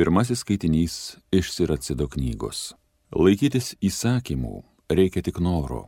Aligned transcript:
Pirmasis 0.00 0.38
skaitinys 0.38 1.16
iš 1.28 1.50
Siracido 1.52 2.06
knygos. 2.08 2.70
Laikytis 3.12 3.74
įsakymų 3.84 4.62
reikia 4.88 5.20
tik 5.20 5.42
noro 5.44 5.82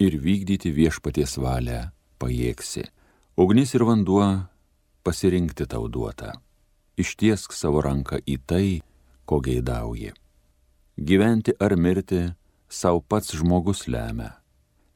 ir 0.00 0.16
vykdyti 0.16 0.72
viešpaties 0.72 1.36
valią 1.36 1.82
pajėgsi. 2.16 2.86
Ugnis 3.36 3.76
ir 3.76 3.84
vanduo 3.84 4.24
pasirinkti 5.04 5.68
tau 5.68 5.84
duota. 5.92 6.32
Ištiesk 6.96 7.52
savo 7.52 7.84
ranką 7.84 8.22
į 8.24 8.40
tai, 8.40 8.80
ko 9.28 9.42
geidauji. 9.44 10.16
Gyventi 10.96 11.52
ar 11.60 11.76
mirti 11.76 12.24
savo 12.72 13.04
pats 13.04 13.36
žmogus 13.36 13.84
lemia, 13.84 14.38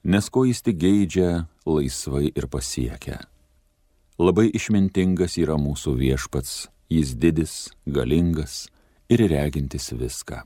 nes 0.01 0.33
ko 0.33 0.49
jis 0.49 0.65
tik 0.65 0.81
geidžia, 0.81 1.45
laisvai 1.69 2.31
ir 2.33 2.49
pasiekia. 2.49 3.21
Labai 4.17 4.49
išmintingas 4.49 5.37
yra 5.45 5.61
mūsų 5.61 5.99
viešpats, 6.01 6.71
jis 6.95 7.15
didis, 7.19 7.55
galingas 7.87 8.69
ir 9.09 9.25
regintis 9.31 9.91
viską. 9.93 10.43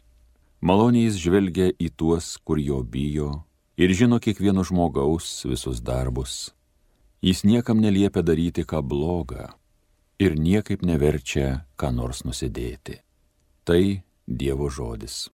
Maloniai 0.61 1.07
jis 1.07 1.21
žvelgia 1.23 1.69
į 1.79 1.93
tuos, 1.95 2.37
kur 2.43 2.59
jo 2.59 2.83
bijo 2.83 3.31
ir 3.79 3.95
žino 3.95 4.19
kiekvieno 4.19 4.65
žmogaus 4.67 5.47
visus 5.47 5.79
darbus. 5.81 6.51
Jis 7.23 7.45
niekam 7.47 7.79
neliepia 7.83 8.23
daryti 8.23 8.65
ką 8.67 8.83
blogą 8.83 9.49
ir 10.19 10.35
niekaip 10.35 10.83
neverčia 10.83 11.65
ką 11.79 11.93
nors 11.95 12.25
nusidėti. 12.27 12.99
Tai 13.65 14.03
Dievo 14.29 14.69
žodis. 14.69 15.31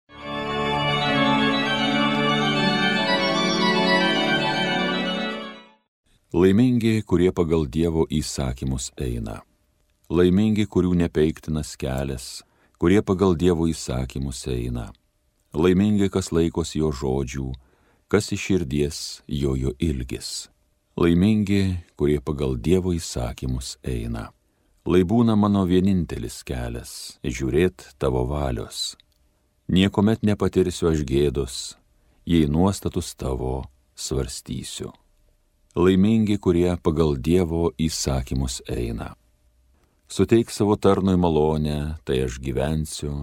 Laimingi, 6.34 7.00
kurie 7.06 7.32
pagal 7.32 7.66
Dievo 7.70 8.04
įsakymus 8.10 8.92
eina. 8.98 9.40
Laimingi, 10.12 10.66
kurių 10.68 10.90
nepeiktinas 11.00 11.78
kelias, 11.80 12.42
kurie 12.76 13.00
pagal 13.00 13.32
Dievo 13.40 13.64
įsakymus 13.64 14.42
eina. 14.52 14.90
Laimingi, 15.56 16.10
kas 16.12 16.28
laikos 16.28 16.74
jo 16.76 16.90
žodžių, 16.92 17.46
kas 18.12 18.28
iš 18.36 18.42
širdies 18.50 18.98
jojo 19.24 19.72
ilgis. 19.80 20.50
Laimingi, 21.00 21.80
kurie 21.96 22.20
pagal 22.20 22.58
Dievo 22.60 22.92
įsakymus 22.92 23.78
eina. 23.80 24.28
Lai 24.84 25.00
būna 25.08 25.38
mano 25.40 25.64
vienintelis 25.64 26.42
kelias- 26.44 27.16
žiūrėt 27.24 27.96
tavo 27.96 28.26
valios. 28.28 28.96
Niekuomet 29.72 30.20
nepatirsiu 30.20 30.92
aš 30.92 31.00
gėdos, 31.08 31.76
jei 32.26 32.44
nuostatus 32.46 33.14
tavo 33.16 33.64
svarstysiu. 33.96 34.92
Laimingi, 35.74 36.36
kurie 36.38 36.76
pagal 36.76 37.16
Dievo 37.16 37.72
įsakymus 37.78 38.60
eina. 38.68 39.16
Suteik 40.14 40.50
savo 40.54 40.76
tarnui 40.78 41.18
malonę, 41.18 41.98
tai 42.06 42.22
aš 42.26 42.38
gyvensiu 42.38 43.14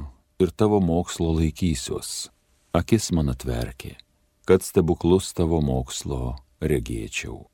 ir 0.44 0.50
tavo 0.52 0.84
mokslo 0.84 1.32
laikysiuos. 1.40 2.28
Akis 2.76 3.12
man 3.16 3.32
atverki 3.32 3.96
kad 4.52 4.64
stebuklus 4.66 5.32
tavo 5.38 5.62
mokslo 5.64 6.36
regėčiau. 6.60 7.46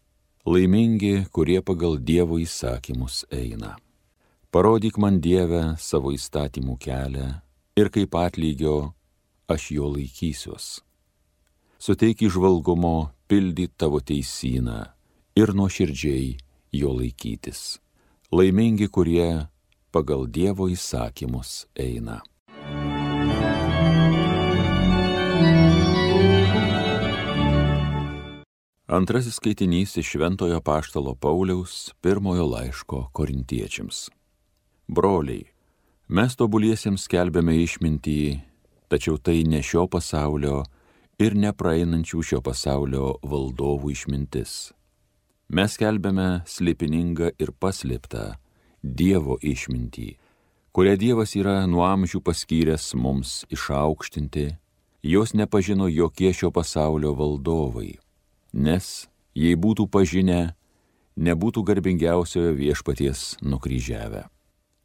Laimingi, 0.47 1.27
kurie 1.29 1.59
pagal 1.61 1.99
Dievo 1.99 2.39
įsakymus 2.39 3.25
eina. 3.29 3.75
Parodyk 4.49 4.97
man 4.97 5.19
Dievę 5.21 5.75
savo 5.77 6.13
įstatymų 6.15 6.77
kelią 6.81 7.27
ir 7.77 7.91
kaip 7.93 8.15
atlygio 8.15 8.77
aš 9.51 9.69
jo 9.75 9.91
laikysiuos. 9.91 10.67
Suteik 11.77 12.23
išvalgumo 12.25 13.11
pildyti 13.29 13.75
tavo 13.77 13.99
teisyną 13.99 14.79
ir 15.37 15.53
nuoširdžiai 15.53 16.31
jo 16.81 16.95
laikytis. 16.95 17.77
Laimingi, 18.27 18.89
kurie 18.91 19.47
pagal 19.87 20.25
Dievo 20.27 20.65
įsakymus 20.67 21.63
eina. 21.79 22.17
Antrasis 28.91 29.39
skaitinys 29.39 29.95
iš 29.95 30.11
Šventojo 30.11 30.59
Paštalo 30.59 31.15
Pauliaus 31.15 31.93
pirmojo 32.03 32.51
laiško 32.51 33.05
korintiečiams. 33.15 34.09
Broliai, 34.91 35.47
mes 36.11 36.35
tobuliesiems 36.35 37.07
skelbėme 37.07 37.55
išmintį, 37.63 38.19
tačiau 38.91 39.15
tai 39.23 39.45
ne 39.47 39.63
šio 39.63 39.87
pasaulio 39.87 40.65
ir 41.15 41.31
nepraeinančių 41.31 42.27
šio 42.33 42.43
pasaulio 42.43 43.21
valdovų 43.23 43.95
išmintis. 43.95 44.73
Mes 45.49 45.77
skelbėme 45.77 46.43
slėpiningą 46.45 47.31
ir 47.39 47.53
paslėptą 47.59 48.33
Dievo 48.83 49.37
išmintį, 49.41 50.09
kurią 50.75 50.97
Dievas 50.99 51.35
yra 51.39 51.61
nuo 51.67 51.85
amžių 51.87 52.21
paskyręs 52.23 52.91
mums 52.95 53.45
išaukštinti, 53.51 54.49
jos 55.03 55.33
nepažino 55.33 55.87
jokie 55.87 56.33
šio 56.35 56.51
pasaulio 56.51 57.15
valdovai 57.15 57.95
nes 58.53 59.07
jei 59.37 59.55
būtų 59.55 59.87
pažinę, 59.93 60.55
nebūtų 61.17 61.63
garbingiausiojo 61.67 62.53
viešpaties 62.57 63.37
nukryžiavę. 63.41 64.27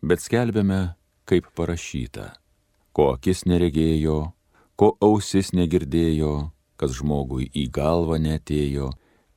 Bet 0.03 0.23
skelbėme, 0.23 0.95
kaip 1.29 1.49
parašyta, 1.57 2.33
ko 2.93 3.13
akis 3.17 3.45
neregėjo, 3.47 4.33
ko 4.77 4.97
ausis 5.01 5.53
negirdėjo, 5.57 6.51
kas 6.77 6.97
žmogui 6.99 7.49
į 7.55 7.69
galvą 7.71 8.19
netėjo, 8.19 8.91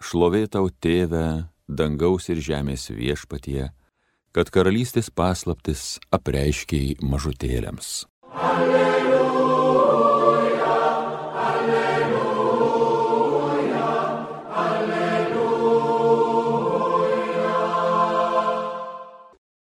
Šlovė 0.00 0.48
tau 0.48 0.72
tėve, 0.72 1.52
dangaus 1.68 2.28
ir 2.32 2.40
žemės 2.42 2.88
viešpatie, 2.90 3.70
kad 4.32 4.50
karalystės 4.50 5.10
paslaptis 5.10 5.98
apreiškiai 6.10 6.96
mažutėlėms. 7.02 8.06
Alleluja. 8.32 8.98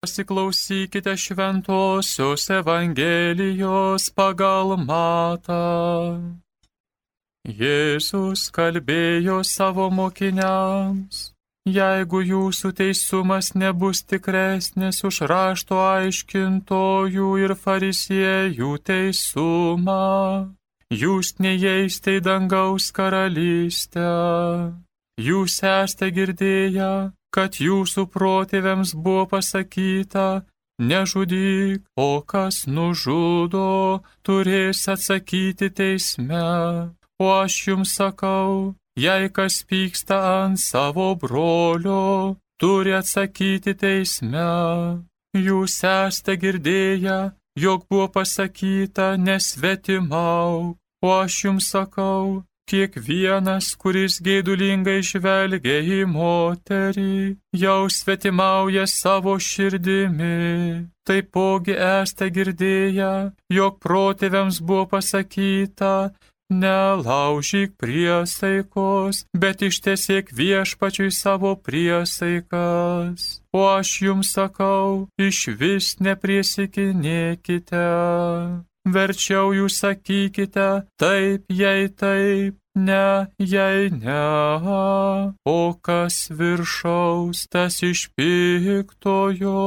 Pasiklausykite 0.10 1.14
šventosios 1.18 2.50
Evangelijos 2.50 4.10
pagal 4.16 4.74
matą. 4.80 5.60
Jėzus 7.46 8.48
kalbėjo 8.56 9.44
savo 9.44 9.90
mokiniams. 9.94 11.39
Jeigu 11.70 12.22
jūsų 12.24 12.72
teisumas 12.74 13.52
nebus 13.54 14.02
tikresnis 14.08 15.04
už 15.06 15.22
rašto 15.30 15.78
aiškintojų 15.84 17.28
ir 17.44 17.54
farisiejų 17.54 18.72
teisumą, 18.90 20.56
jūs 20.90 21.36
neįeisite 21.38 22.16
į 22.18 22.24
dangaus 22.26 22.90
karalystę. 22.96 24.08
Jūs 25.20 25.60
esate 25.62 26.10
girdėję, 26.16 27.12
kad 27.30 27.60
jūsų 27.62 28.08
protėviams 28.14 28.96
buvo 28.96 29.28
pasakyta, 29.36 30.46
nežudyk, 30.80 31.84
o 32.00 32.24
kas 32.26 32.66
nužudo, 32.66 34.02
turės 34.26 34.88
atsakyti 34.90 35.70
teisme. 35.70 36.46
O 37.20 37.34
aš 37.36 37.56
jums 37.68 37.98
sakau, 38.00 38.79
jei 39.04 39.30
kas 39.36 39.56
pyksta 39.70 40.18
ant 40.44 40.60
savo 40.60 41.08
brolio, 41.22 42.38
turi 42.60 42.94
atsakyti 43.02 43.74
teisme. 43.84 44.50
Jūs 45.48 45.76
esate 45.86 46.36
girdėję, 46.42 47.20
jog 47.64 47.86
buvo 47.90 48.08
pasakyta 48.16 49.14
nesvetimau, 49.28 50.76
o 51.06 51.10
aš 51.22 51.44
jums 51.46 51.70
sakau, 51.74 52.42
Kiekvienas, 52.70 53.72
kuris 53.82 54.20
gėdulingai 54.22 55.00
žvelgia 55.02 55.80
į 55.82 56.04
moterį, 56.06 57.38
jau 57.58 57.88
svetimauja 57.90 58.84
savo 58.86 59.34
širdimi. 59.42 60.86
Taipogi 61.02 61.74
esate 61.74 62.28
girdėję, 62.36 63.10
jog 63.58 63.80
protėviams 63.82 64.62
buvo 64.62 64.86
pasakyta, 64.92 66.12
nelaužyk 66.50 67.78
priesaikos, 67.78 69.26
bet 69.34 69.62
ištesiek 69.62 70.30
viešpačiui 70.34 71.12
savo 71.12 71.56
priesaikas. 71.56 73.42
O 73.54 73.66
aš 73.70 74.02
jums 74.02 74.34
sakau, 74.34 75.08
iš 75.18 75.48
vis 75.60 76.00
nepriesikinėkite. 76.00 77.86
verčiau 78.90 79.54
jūs 79.54 79.76
sakykite 79.84 80.70
taip, 80.98 81.44
jei 81.50 81.90
taip, 81.90 82.56
ne, 82.76 83.28
jei 83.38 83.90
ne, 83.94 84.24
o 85.46 85.74
kas 85.82 86.30
viršaus, 86.32 87.46
tas 87.54 87.84
iš 87.84 88.10
piktojo. 88.18 89.60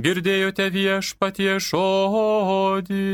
Girdėjote 0.00 0.70
viešpatie 0.72 1.58
žodį. 1.60 3.08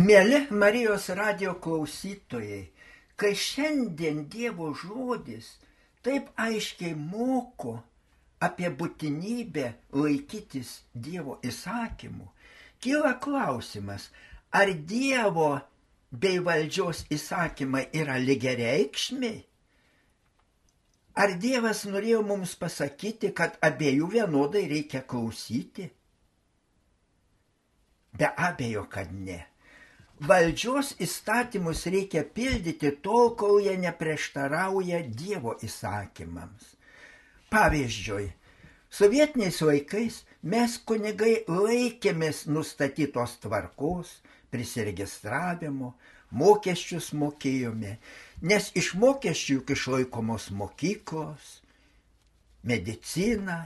Mėly 0.00 0.46
Marijos 0.54 1.10
radio 1.18 1.50
klausytojai, 1.60 2.60
kai 3.20 3.30
šiandien 3.36 4.22
Dievo 4.32 4.70
žodis 4.82 5.48
taip 6.06 6.30
aiškiai 6.40 6.94
moko 6.96 7.74
apie 8.46 8.70
būtinybę 8.78 9.66
laikytis 9.98 10.70
Dievo 10.94 11.36
įsakymų, 11.50 12.30
kyla 12.80 13.12
klausimas, 13.26 14.08
ar 14.62 14.72
Dievo 14.94 15.50
bei 16.24 16.40
valdžios 16.48 17.04
įsakymai 17.18 17.84
yra 18.00 18.16
lygiareikšmiai? 18.24 19.36
Ar 21.20 21.36
Dievas 21.44 21.84
norėjo 21.92 22.24
mums 22.32 22.56
pasakyti, 22.56 23.34
kad 23.36 23.60
abiejų 23.60 24.14
vienodai 24.16 24.64
reikia 24.72 25.04
klausyti? 25.04 25.92
Be 28.16 28.36
abejo, 28.48 28.88
kad 28.88 29.12
ne 29.12 29.42
valdžios 30.20 30.92
įstatymus 31.00 31.86
reikia 31.88 32.22
pildyti 32.36 32.90
tol, 33.04 33.32
kol 33.40 33.60
jie 33.64 33.76
neprieštarauja 33.80 35.00
Dievo 35.16 35.54
įsakymams. 35.64 36.74
Pavyzdžiui, 37.50 38.26
sovietiniais 38.92 39.60
laikais 39.64 40.20
mes 40.42 40.76
kunigai 40.84 41.40
laikėmės 41.48 42.44
nustatytos 42.52 43.38
tvarkos, 43.40 44.12
prisiregistravimo, 44.52 45.94
mokesčius 46.30 47.10
mokėjome, 47.16 47.96
nes 48.44 48.70
iš 48.76 48.92
mokesčių 49.00 49.58
juk 49.60 49.74
išlaikomos 49.74 50.50
mokyklos, 50.52 51.58
medicina, 52.62 53.64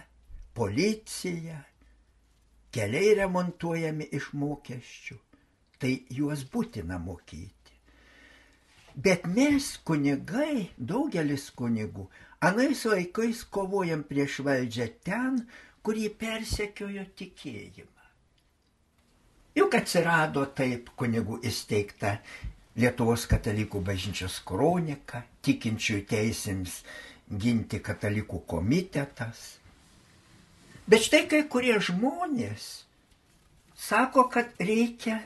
policija, 0.55 1.59
keliai 2.75 3.15
remontuojami 3.19 4.13
iš 4.15 4.33
mokesčių 4.39 5.19
tai 5.79 5.95
juos 6.11 6.45
būtina 6.51 6.99
mokyti. 7.03 7.53
Bet 8.95 9.27
mes, 9.27 9.73
kunigai, 9.83 10.71
daugelis 10.79 11.49
kunigų, 11.59 12.07
anais 12.47 12.85
laikais 12.87 13.43
kovojam 13.51 14.05
prieš 14.07 14.39
valdžią 14.47 14.87
ten, 15.07 15.41
kur 15.83 15.99
jį 15.99 16.13
persekiojo 16.21 17.03
tikėjimą. 17.19 17.91
Juk 19.59 19.75
atsirado 19.79 20.47
taip 20.59 20.91
kunigų 20.99 21.41
įsteigta 21.47 22.19
Lietuvos 22.75 23.29
katalikų 23.31 23.79
bažnyčios 23.87 24.41
kronika, 24.43 25.21
tikinčiųjų 25.47 26.07
teisėms 26.11 26.81
ginti 27.31 27.79
katalikų 27.79 28.41
komitetas. 28.51 29.45
Bet 30.91 31.07
štai 31.07 31.21
kai 31.31 31.45
kurie 31.49 31.77
žmonės 31.79 32.65
sako, 33.79 34.27
kad 34.33 34.51
reikia 34.59 35.21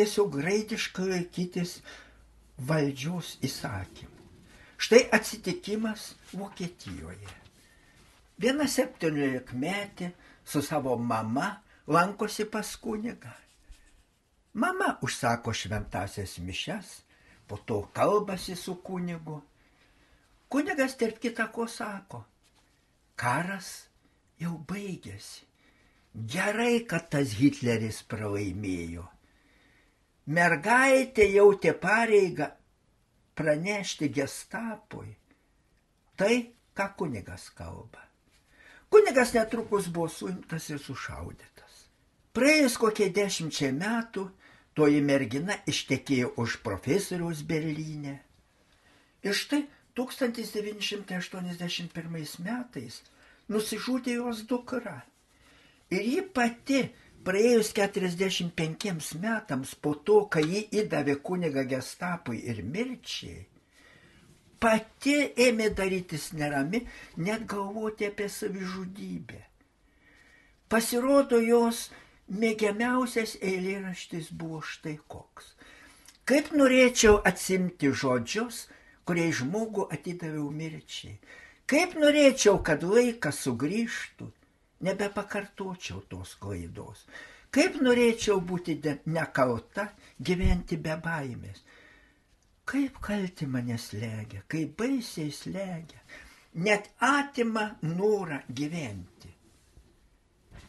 tiesiog 0.00 0.32
graikiškai 0.32 1.08
laikytis 1.10 1.74
valdžios 2.68 3.34
įsakymų. 3.44 4.16
Štai 4.80 5.00
atsitikimas 5.12 6.14
Vokietijoje. 6.32 7.34
Viena 8.40 8.64
septyniolikmetė 8.64 10.08
su 10.48 10.62
savo 10.64 10.94
mama 10.96 11.50
lankosi 11.86 12.48
pas 12.48 12.70
kunigą. 12.80 13.34
Mama 14.54 14.94
užsako 15.04 15.52
šventasias 15.52 16.38
mišes, 16.40 16.96
po 17.46 17.60
to 17.60 17.82
kalbasi 17.92 18.56
su 18.56 18.78
kunigu. 18.80 19.36
Kunigas 20.48 20.96
tarp 20.96 21.20
kita 21.20 21.50
ko 21.52 21.68
sako, 21.68 22.24
karas 23.20 23.70
jau 24.40 24.56
baigėsi. 24.64 25.44
Gerai, 26.10 26.86
kad 26.88 27.12
tas 27.12 27.36
Hitleris 27.38 28.00
pralaimėjo 28.08 29.04
mergaitė 30.30 31.26
jautė 31.34 31.74
pareigą 31.74 32.52
pranešti 33.34 34.12
gestapui 34.14 35.10
tai, 36.20 36.36
ką 36.76 36.86
kunigas 36.98 37.44
kalba. 37.56 38.02
Kunigas 38.90 39.30
netrukus 39.34 39.88
buvo 39.88 40.08
suimtas 40.12 40.70
ir 40.70 40.78
sušaudytas. 40.82 41.88
Praėjus 42.36 42.76
kokie 42.78 43.10
dešimčiai 43.14 43.72
metų, 43.74 44.30
toji 44.76 45.00
mergina 45.02 45.54
ištekėjo 45.70 46.28
už 46.42 46.50
profesoriaus 46.66 47.42
Berlyne. 47.46 48.20
Ir 49.24 49.34
štai 49.34 49.62
1981 49.98 52.44
metais 52.44 53.02
nusižudė 53.50 54.12
jos 54.20 54.38
dukra. 54.50 54.98
Ir 55.90 56.02
ji 56.06 56.22
pati 56.22 56.80
praėjus 57.24 57.72
45 57.76 59.14
metams 59.20 59.74
po 59.74 59.94
to, 60.06 60.24
kai 60.32 60.44
jį 60.46 60.62
įdavė 60.82 61.18
kuniga 61.24 61.64
gestapui 61.68 62.40
ir 62.52 62.62
mirčiai, 62.64 63.44
pati 64.60 65.16
ėmė 65.48 65.70
darytis 65.76 66.30
nerami, 66.36 66.82
net 67.16 67.46
galvoti 67.48 68.08
apie 68.08 68.28
savižudybę. 68.28 69.40
Pasirodo, 70.70 71.40
jos 71.42 71.88
mėgiamiausias 72.30 73.36
eilėraštis 73.42 74.30
buvo 74.30 74.60
štai 74.62 74.96
koks. 75.10 75.54
Kaip 76.28 76.52
norėčiau 76.54 77.18
atsimti 77.26 77.90
žodžius, 77.90 78.68
kuriai 79.08 79.32
žmogų 79.34 79.88
atidaviau 79.90 80.50
mirčiai. 80.54 81.16
Kaip 81.66 81.96
norėčiau, 81.98 82.60
kad 82.62 82.84
laikas 82.86 83.40
sugrįžtų 83.46 84.28
nebepakartočiau 84.80 86.00
tos 86.08 86.34
klaidos. 86.40 87.04
Kaip 87.50 87.80
norėčiau 87.82 88.40
būti 88.46 88.78
nekalta, 89.10 89.88
gyventi 90.22 90.78
be 90.78 90.94
baimės. 91.02 91.64
Kaip 92.70 93.00
kalti 93.02 93.48
mane 93.50 93.78
slegia, 93.78 94.44
kaip 94.46 94.76
baisiai 94.78 95.32
slegia, 95.34 95.98
net 96.54 96.90
atima 97.02 97.66
norą 97.82 98.38
gyventi. 98.48 99.32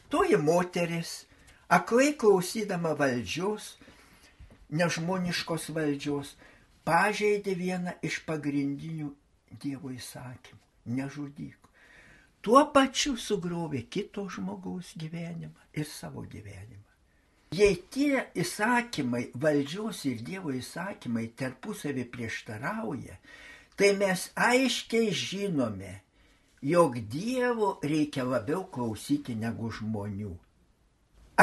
Toji 0.10 0.40
moteris, 0.42 1.27
aklai 1.70 2.15
klausydama 2.18 2.96
valdžios, 2.98 3.75
nežmoniškos 4.74 5.70
valdžios, 5.75 6.36
pažeidė 6.88 7.56
vieną 7.56 7.98
iš 8.01 8.24
pagrindinių 8.25 9.13
Dievo 9.62 9.91
įsakymų- 9.91 10.63
nežudyk 10.98 11.61
tuo 12.45 12.62
pačiu 12.75 13.15
sugriovė 13.17 13.83
kito 13.95 14.27
žmogaus 14.36 14.93
gyvenimą 15.01 15.67
ir 15.77 15.88
savo 15.89 16.24
gyvenimą. 16.33 16.88
Jei 17.51 17.75
tie 17.93 18.21
įsakymai, 18.43 19.25
valdžios 19.43 20.05
ir 20.07 20.21
Dievo 20.27 20.53
įsakymai 20.55 21.25
tarpusavį 21.39 22.05
prieštarauja, 22.13 23.17
tai 23.75 23.91
mes 24.00 24.29
aiškiai 24.36 25.12
žinome, 25.24 25.98
jog 26.63 26.95
Dievo 27.12 27.74
reikia 27.83 28.24
labiau 28.24 28.63
klausyti 28.71 29.36
negu 29.36 29.71
žmonių. 29.79 30.31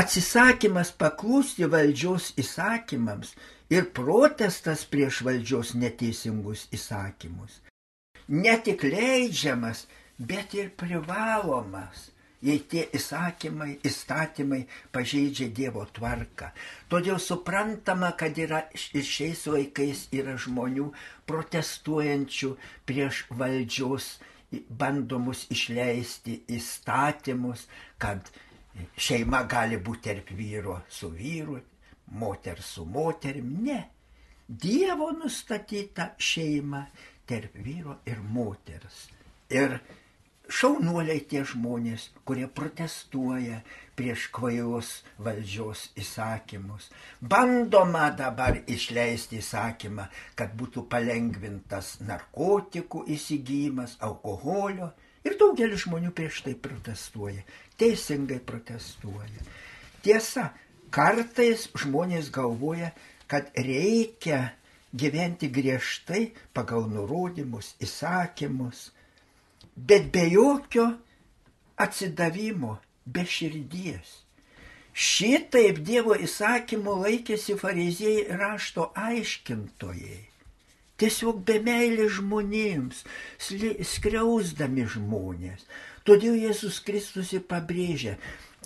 Atsisakymas 0.01 0.95
paklusti 0.97 1.69
valdžios 1.69 2.33
įsakymams 2.41 3.35
ir 3.75 3.91
protestas 3.93 4.87
prieš 4.89 5.21
valdžios 5.29 5.75
neteisingus 5.77 6.69
įsakymus 6.73 7.61
ne 8.29 8.57
tik 8.65 8.85
leidžiamas, 8.85 9.87
bet 10.19 10.55
ir 10.55 10.71
privalomas, 10.77 12.09
jei 12.43 12.61
tie 12.71 12.85
įsakymai, 12.95 13.79
įstatymai 13.87 14.61
pažeidžia 14.95 15.49
Dievo 15.55 15.85
tvarką. 15.95 16.51
Todėl 16.91 17.19
suprantama, 17.23 18.13
kad 18.19 18.39
yra 18.39 18.65
ir 18.75 19.07
šiais 19.07 19.47
laikais 19.51 20.07
yra 20.15 20.37
žmonių 20.39 20.91
protestuojančių 21.27 22.53
prieš 22.87 23.25
valdžios 23.31 24.19
bandomus 24.69 25.47
išleisti 25.53 26.39
įstatymus, 26.57 27.67
kad 27.99 28.31
šeima 28.97 29.43
gali 29.51 29.77
būti 29.83 30.09
tarp 30.09 30.33
vyro 30.39 30.81
su 30.89 31.11
vyru, 31.13 31.59
moter 32.15 32.63
su 32.63 32.87
moterim. 32.87 33.59
Ne. 33.67 33.83
Dievo 34.49 35.11
nustatyta 35.13 36.15
šeima 36.17 36.87
tarp 37.29 37.59
vyro 37.61 37.99
ir 38.09 38.23
moters. 38.25 39.09
Ir 39.53 39.77
šaunuoliai 40.49 41.21
tie 41.31 41.43
žmonės, 41.47 42.09
kurie 42.25 42.47
protestuoja 42.61 43.61
prieš 43.99 44.29
kvailos 44.33 44.93
valdžios 45.19 45.89
įsakymus. 45.99 46.89
Bandoma 47.21 48.09
dabar 48.17 48.61
išleisti 48.67 49.43
įsakymą, 49.43 50.09
kad 50.39 50.55
būtų 50.57 50.87
palengvintas 50.93 51.99
narkotikų 52.01 53.05
įsigijimas, 53.17 53.99
alkoholio 54.01 54.93
Ir 55.29 55.35
daugelis 55.37 55.83
žmonių 55.85 56.13
prieš 56.17 56.43
tai 56.47 56.55
protestuoja, 56.65 57.43
teisingai 57.81 58.39
protestuoja. 58.51 59.43
Tiesa, 60.05 60.53
kartais 60.95 61.67
žmonės 61.83 62.31
galvoja, 62.35 62.93
kad 63.29 63.51
reikia 63.59 64.55
gyventi 64.95 65.51
griežtai 65.53 66.31
pagal 66.57 66.87
nurodymus, 66.93 67.75
įsakymus, 67.85 68.87
bet 69.87 70.11
be 70.13 70.25
jokio 70.31 70.89
atsidavimo, 71.79 72.79
be 73.07 73.25
širdies. 73.25 74.23
Šitaip 74.99 75.79
Dievo 75.87 76.17
įsakymo 76.19 76.97
laikėsi 77.05 77.55
fariziejai 77.61 78.39
rašto 78.41 78.89
aiškintojai. 78.99 80.25
Tiesiog 80.99 81.45
be 81.47 81.61
meilės 81.63 82.17
žmonėms, 82.17 83.05
skriausdami 83.93 84.89
žmonės. 84.91 85.63
Todėl 86.03 86.41
Jėzus 86.43 86.81
Kristus 86.83 87.31
ir 87.37 87.45
pabrėžia, 87.47 88.17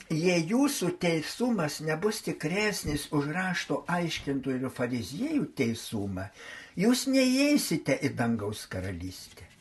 jei 0.08 0.40
jūsų 0.54 0.94
teisumas 1.02 1.82
nebus 1.84 2.22
tikresnis 2.24 3.10
už 3.12 3.28
rašto 3.36 3.82
aiškintojų 3.98 4.62
ir 4.62 4.72
fariziejų 4.72 5.46
teisumą, 5.60 6.30
jūs 6.80 7.04
neįeisite 7.12 8.00
į 8.00 8.14
dangaus 8.16 8.64
karalystę. 8.72 9.51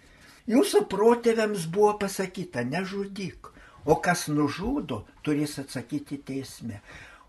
Jūsų 0.50 0.86
protėviams 0.89 1.67
buvo 1.69 1.93
pasakyta, 2.01 2.63
nežudyk, 2.65 3.51
o 3.86 3.98
kas 4.01 4.27
nužudo, 4.27 5.03
turės 5.21 5.60
atsakyti 5.62 6.17
teisme. 6.25 6.81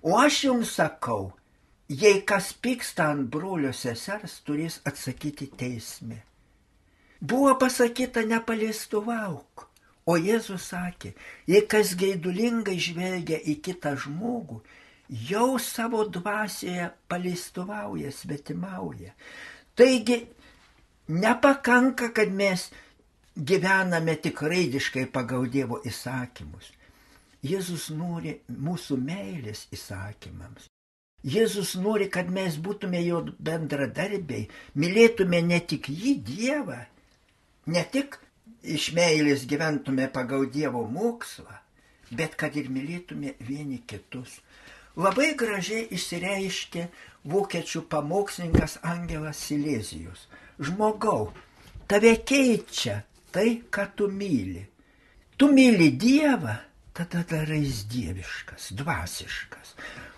O 0.02 0.16
aš 0.18 0.44
jums 0.48 0.74
sakau, 0.78 1.32
jei 1.88 2.22
kas 2.26 2.52
pyksta 2.52 3.10
ant 3.12 3.28
brolio 3.30 3.72
sesers, 3.76 4.40
turės 4.46 4.80
atsakyti 4.88 5.50
teisme. 5.58 6.22
Buvo 7.20 7.54
pasakyta 7.60 8.24
nepaliestuvauk, 8.26 9.68
o 10.06 10.16
Jėzus 10.18 10.72
sakė, 10.72 11.12
jei 11.46 11.62
kas 11.70 11.92
gaidulingai 11.94 12.78
žvelgia 12.82 13.38
į 13.38 13.60
kitą 13.62 13.92
žmogų, 13.94 14.58
jau 15.28 15.58
savo 15.62 16.02
dvasioje 16.08 16.88
paleistuvauja, 17.06 18.10
svetimauja. 18.10 19.12
Taigi 19.78 20.24
nepakanka, 21.08 22.10
kad 22.16 22.32
mes 22.34 22.70
gyvename 23.36 24.16
tik 24.20 24.42
raidiškai 24.42 25.06
pagal 25.12 25.46
Dievo 25.50 25.80
įsakymus. 25.88 26.72
Jėzus 27.42 27.88
nori 27.90 28.36
mūsų 28.48 28.98
meilės 29.02 29.66
įsakymams. 29.74 30.68
Jėzus 31.22 31.74
nori, 31.78 32.08
kad 32.10 32.30
mes 32.30 32.58
būtume 32.58 33.00
jo 33.02 33.22
bendradarbiai, 33.38 34.48
mylėtume 34.74 35.40
ne 35.46 35.60
tik 35.60 35.88
jį 35.88 36.16
Dievą, 36.26 36.80
ne 37.66 37.84
tik 37.94 38.18
iš 38.62 38.90
meilės 38.94 39.46
gyventume 39.50 40.08
pagal 40.12 40.48
Dievo 40.50 40.82
mokslą, 40.86 41.60
bet 42.10 42.34
kad 42.38 42.56
ir 42.58 42.70
mylėtume 42.70 43.36
vieni 43.40 43.80
kitus. 43.86 44.40
Labai 44.98 45.32
gražiai 45.38 45.86
išsireiškė 45.94 46.88
vokiečių 47.32 47.86
pamokslininkas 47.88 48.76
Angelas 48.82 49.40
Silezijus. 49.46 50.26
Žmogau, 50.60 51.30
tave 51.88 52.12
keičia 52.28 53.00
tai, 53.32 53.62
ką 53.72 53.86
tu 53.96 54.08
myli. 54.08 54.66
Tu 55.36 55.48
myli 55.48 55.90
Dievą, 55.98 56.54
tada 56.92 57.24
darais 57.24 57.84
dieviškas, 57.88 58.72
dvasiškas. 58.76 59.74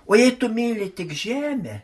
O 0.07 0.17
jei 0.19 0.35
tu 0.37 0.49
myli 0.49 0.91
tik 0.91 1.15
žemę, 1.15 1.81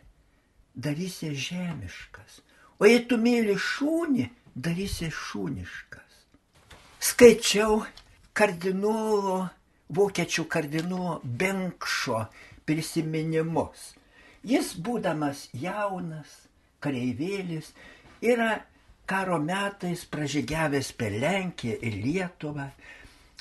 darysi 0.75 1.35
žemiškas. 1.35 2.43
O 2.79 2.87
jei 2.89 3.05
tu 3.07 3.17
myli 3.17 3.55
šūnį, 3.57 4.27
darysi 4.55 5.09
šūniškas. 5.15 6.19
Skaičiau 7.01 7.81
kardinolo, 8.37 9.49
vokiečių 9.89 10.45
kardinolo 10.51 11.21
Benkšo 11.25 12.27
prisiminimus. 12.69 13.95
Jis, 14.45 14.75
būdamas 14.77 15.49
jaunas, 15.53 16.29
kareivėlis, 16.81 17.73
yra 18.25 18.61
karo 19.11 19.38
metais 19.43 20.05
pražygiavęs 20.12 20.93
per 20.99 21.12
Lenkiją 21.23 21.76
ir 21.87 21.97
Lietuvą. 22.05 22.69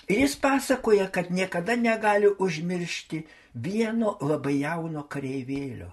Ir 0.10 0.24
jis 0.24 0.36
pasakoja, 0.42 1.12
kad 1.14 1.30
niekada 1.30 1.76
negali 1.78 2.32
užmiršti 2.46 3.20
vieno 3.54 4.16
labai 4.22 4.56
jauno 4.64 5.04
kareivėlio, 5.14 5.92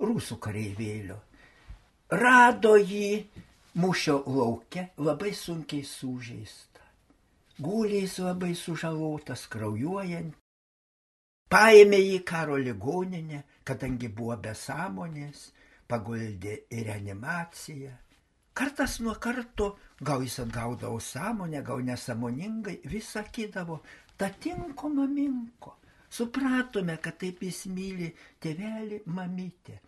rusų 0.00 0.38
kareivėlio. 0.46 1.18
Rado 2.08 2.72
jį 2.80 3.10
mūšio 3.76 4.22
lauke 4.32 4.88
labai 4.96 5.34
sunkiai 5.36 5.84
sužeistą. 5.84 6.86
Gūliais 7.60 8.16
labai 8.24 8.54
sužalotas, 8.56 9.44
kraujuojant. 9.52 10.32
Paėmė 11.52 12.00
jį 12.00 12.18
karo 12.24 12.56
ligoninę, 12.56 13.44
kadangi 13.64 14.08
buvo 14.08 14.36
be 14.40 14.56
sąmonės, 14.56 15.50
paguldė 15.88 16.62
į 16.72 16.84
reanimaciją. 16.88 17.96
Kartas 18.58 18.98
nuo 19.04 19.14
karto, 19.22 19.68
gal 20.02 20.24
jis 20.26 20.40
atgaudavo 20.44 20.98
sąmonę, 21.00 21.62
gal 21.62 21.84
nesamoningai, 21.86 22.80
vis 22.90 23.12
sakydavo, 23.14 23.80
ta 24.18 24.30
tinko 24.30 24.88
maminko. 24.90 25.76
Supratome, 26.10 26.96
kad 27.04 27.20
taip 27.20 27.44
jis 27.44 27.66
myli 27.70 28.08
tėvelį 28.42 29.02
mamytę. 29.14 29.78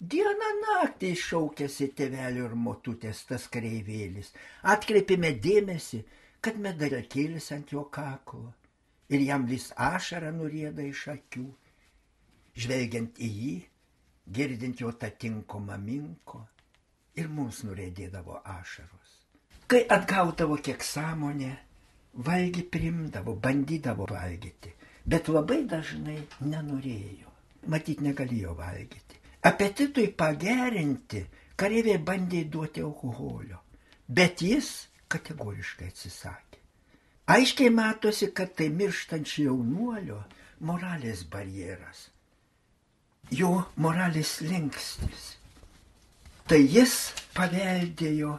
Dieną 0.00 0.48
naktį 0.62 1.12
iššaukėsi 1.14 1.90
tėvelio 1.96 2.48
ir 2.48 2.56
motutės 2.66 3.22
tas 3.28 3.46
kreivėlis. 3.52 4.32
Atkreipėme 4.74 5.30
dėmesį, 5.46 6.02
kad 6.40 6.58
medarakėlis 6.66 7.52
ant 7.54 7.72
jo 7.72 7.86
kaklo 7.92 8.50
ir 9.08 9.22
jam 9.22 9.46
vis 9.46 9.70
ašara 9.76 10.32
nurieda 10.34 10.82
iš 10.82 11.06
akių. 11.14 11.46
Žvelgiant 12.56 13.18
į 13.22 13.30
jį, 13.38 13.54
girdint 14.38 14.80
jo 14.80 14.90
tą 14.92 15.10
tinko 15.22 15.60
maminko, 15.60 16.42
ir 17.16 17.28
mums 17.32 17.62
nurėdėdavo 17.66 18.40
ašaros. 18.52 19.12
Kai 19.66 19.82
atgaudavo 19.96 20.56
kiek 20.62 20.84
sąmonę, 20.84 21.52
valgy 22.28 22.62
primdavo, 22.62 23.34
bandydavo 23.46 24.06
valgyti, 24.10 24.72
bet 25.06 25.28
labai 25.28 25.62
dažnai 25.72 26.20
nenorėjo. 26.40 27.32
Matyt, 27.72 28.02
negalėjo 28.06 28.52
valgyti. 28.58 29.18
Apetitui 29.46 30.06
pagerinti 30.22 31.24
kareiviai 31.58 31.98
bandė 31.98 32.44
duoti 32.50 32.84
alkoholio, 32.86 33.58
bet 34.08 34.42
jis 34.42 34.70
kategoriškai 35.10 35.88
atsisakė. 35.90 36.60
Aiškiai 37.34 37.72
matosi, 37.74 38.28
kad 38.30 38.52
tai 38.54 38.68
mirštančio 38.70 39.48
jaunuolio 39.48 40.20
moralės 40.68 41.24
barjeras. 41.30 42.04
Jo 43.34 43.64
moralės 43.82 44.36
linkstis 44.46 45.32
Tai 46.46 46.60
jis 46.62 46.92
paveldėjo 47.34 48.36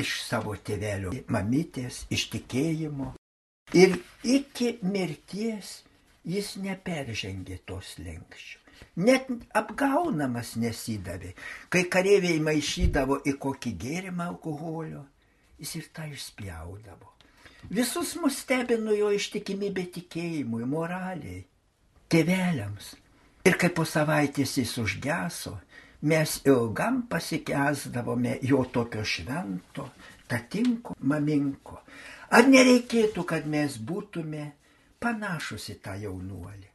iš 0.00 0.14
savo 0.24 0.54
tėvelio 0.56 1.10
mamytės, 1.28 2.06
iš 2.08 2.30
tikėjimo. 2.32 3.10
Ir 3.76 3.98
iki 4.24 4.78
mirties 4.80 5.82
jis 6.24 6.54
neperžengė 6.64 7.58
tos 7.68 7.98
lenkščių. 8.00 8.62
Net 9.04 9.28
apgaunamas 9.60 10.54
nesidavė. 10.56 11.34
Kai 11.68 11.84
kareiviai 11.92 12.40
maišydavo 12.40 13.20
į 13.28 13.36
kokį 13.44 13.74
gėrimą 13.84 14.30
alkoholio, 14.30 15.04
jis 15.60 15.76
ir 15.82 15.92
tą 15.92 16.08
išspjaudavo. 16.16 17.12
Visus 17.68 18.14
mus 18.22 18.40
stebino 18.40 18.96
jo 18.96 19.12
ištikimybė 19.12 19.84
tikėjimui, 19.98 20.64
moraliai, 20.64 21.44
tėveliams. 22.08 22.94
Ir 23.44 23.60
kai 23.60 23.68
po 23.68 23.84
savaitės 23.84 24.56
jis 24.62 24.78
užgeso, 24.80 25.58
mes 26.02 26.40
ilgam 26.44 27.02
pasikesdavome 27.10 28.38
jo 28.42 28.64
tokio 28.72 29.04
švento, 29.04 29.88
tatinko, 30.28 30.96
maminko. 31.00 31.80
Ar 32.36 32.48
nereikėtų, 32.50 33.24
kad 33.24 33.46
mes 33.46 33.78
būtume 33.78 34.50
panašus 35.00 35.70
į 35.72 35.78
tą 35.84 35.94
jaunuolį? 36.02 36.68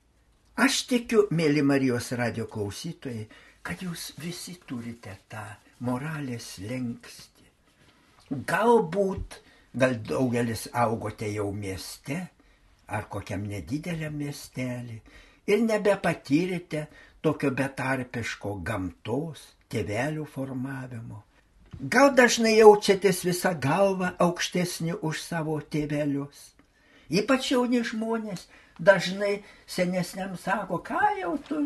Aš 0.62 0.84
tikiu, 0.88 1.25
mėly 1.32 1.63
Marijos 1.66 2.12
radio 2.18 2.46
klausytojai, 2.48 3.28
kad 3.63 3.82
jūs 3.84 4.12
visi 4.20 4.58
turite 4.68 5.16
tą 5.30 5.44
moralės 5.86 6.58
lengstį. 6.63 7.48
Galbūt, 8.48 9.40
gal 9.75 9.98
daugelis 10.08 10.68
augote 10.74 11.30
jau 11.32 11.50
mieste 11.56 12.20
ar 12.92 13.08
kokiam 13.12 13.44
nedideliam 13.48 14.16
miestelį 14.20 14.98
ir 15.51 15.63
nebepatyrėte 15.66 16.86
tokio 17.22 17.51
betarpiško 17.58 18.56
gamtos, 18.66 19.44
tėvelių 19.72 20.25
formavimo. 20.30 21.22
Gal 21.82 22.12
dažnai 22.18 22.58
jaučiatės 22.58 23.24
visą 23.25 23.54
galvą 23.58 24.12
aukštesnį 24.22 24.98
už 25.01 25.22
savo 25.24 25.56
tėvelius. 25.74 26.51
Ypač 27.12 27.51
jauni 27.51 27.82
žmonės 27.84 28.46
dažnai 28.80 29.44
senesniam 29.68 30.36
sako, 30.38 30.82
ką 30.86 31.01
jau 31.20 31.34
tu 31.48 31.62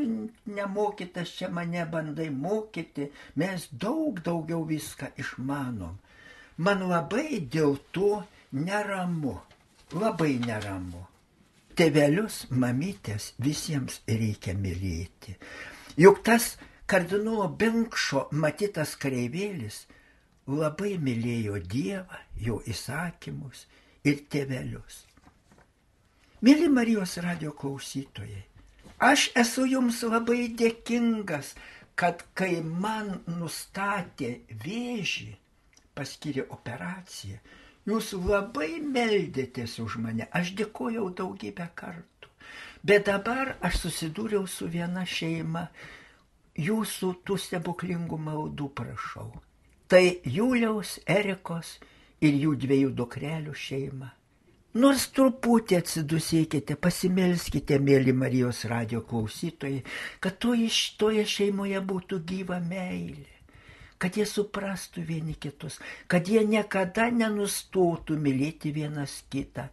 nemokytas 0.45 1.33
čia 1.38 1.50
mane 1.50 1.85
bandai 1.91 2.29
mokyti, 2.29 3.09
mes 3.35 3.67
daug 3.71 4.21
daugiau 4.24 4.63
viską 4.67 5.12
išmanom. 5.19 5.97
Man 6.57 6.88
labai 6.88 7.41
dėl 7.51 7.75
to 7.91 8.24
neramu, 8.51 9.39
labai 9.91 10.38
neramu. 10.39 11.03
Tevelius, 11.75 12.46
mamytės 12.50 13.34
visiems 13.41 14.00
reikia 14.08 14.55
mylėti. 14.55 15.36
Juk 16.00 16.22
tas 16.27 16.55
kardinolo 16.88 17.48
Benkšo 17.60 18.27
matytas 18.32 18.96
kreivėlis 19.01 19.84
labai 20.48 20.96
mylėjo 21.01 21.60
Dievą, 21.74 22.22
jo 22.38 22.62
įsakymus 22.70 23.65
ir 24.05 24.22
tevelius. 24.29 25.03
Mėly 26.46 26.67
Marijos 26.70 27.15
radio 27.25 27.51
klausytojai, 27.58 28.44
aš 29.01 29.29
esu 29.41 29.65
jums 29.65 30.03
labai 30.05 30.51
dėkingas, 30.60 31.55
kad 31.98 32.22
kai 32.38 32.60
man 32.62 33.24
nustatė 33.39 34.36
vėžį, 34.63 35.32
paskyrė 35.96 36.46
operaciją, 36.51 37.39
jūs 37.89 38.13
labai 38.17 38.79
meldėtės 38.81 39.77
už 39.83 39.99
mane, 40.03 40.27
aš 40.33 40.53
dėkojau 40.59 41.09
daugybę 41.19 41.67
kartų. 41.77 42.31
Bet 42.85 43.07
dabar 43.09 43.55
aš 43.65 43.85
susidūriau 43.85 44.45
su 44.49 44.67
viena 44.69 45.05
šeima, 45.09 45.67
jūsų 46.57 47.11
tų 47.25 47.37
stebuklingų 47.41 48.19
maldų 48.27 48.69
prašau. 48.77 49.31
Tai 49.89 50.03
Juliaus, 50.25 50.99
Erikos 51.05 51.75
ir 52.21 52.37
jų 52.45 52.53
dviejų 52.65 52.93
dukrelių 52.97 53.53
šeima. 53.53 54.11
Nors 54.75 55.05
truputį 55.15 55.77
atsidusėkite, 55.79 56.75
pasimelskite, 56.75 57.77
mėly 57.79 58.11
Marijos 58.11 58.65
radio 58.67 59.05
klausytojai, 59.07 59.85
kad 60.19 60.35
toje, 60.43 60.67
toje 60.99 61.23
šeimoje 61.31 61.79
būtų 61.79 62.19
gyva 62.27 62.59
meilė 62.59 63.34
kad 64.05 64.19
jie 64.19 64.25
suprastų 64.29 65.01
vieni 65.01 65.33
kitus, 65.33 65.79
kad 66.05 66.27
jie 66.29 66.43
niekada 66.45 67.07
nenustotų 67.09 68.19
mylėti 68.21 68.69
vienas 68.69 69.24
kitą, 69.33 69.63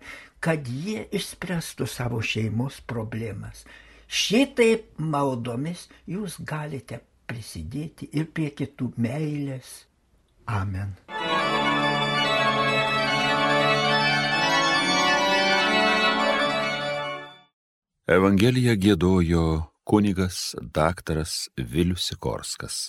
kad 0.41 0.65
jie 0.65 1.03
išspręstų 1.13 1.85
savo 1.85 2.23
šeimos 2.25 2.79
problemas. 2.89 3.67
Šitaip 4.09 4.97
maldomis 4.97 5.85
jūs 6.09 6.39
galite 6.49 7.03
prisidėti 7.29 8.09
ir 8.17 8.31
prie 8.33 8.49
kitų 8.57 8.95
meilės. 8.97 9.83
Amen. 10.49 10.97
Evangeliją 18.09 18.81
gėdojo 18.81 19.45
kunigas 19.85 20.57
daktaras 20.73 21.51
Vilius 21.61 22.09
Sikorskas. 22.09 22.89